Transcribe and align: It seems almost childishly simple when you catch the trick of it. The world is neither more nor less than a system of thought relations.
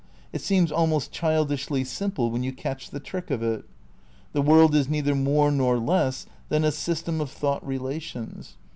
It 0.33 0.41
seems 0.41 0.71
almost 0.71 1.11
childishly 1.11 1.83
simple 1.83 2.31
when 2.31 2.41
you 2.41 2.51
catch 2.51 2.89
the 2.89 2.99
trick 2.99 3.29
of 3.29 3.43
it. 3.43 3.65
The 4.33 4.41
world 4.41 4.73
is 4.73 4.89
neither 4.89 5.13
more 5.13 5.51
nor 5.51 5.77
less 5.77 6.25
than 6.49 6.63
a 6.63 6.71
system 6.71 7.21
of 7.21 7.29
thought 7.29 7.63
relations. 7.63 8.55